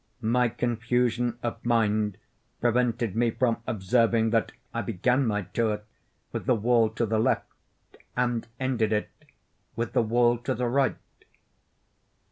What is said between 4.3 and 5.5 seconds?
that I began my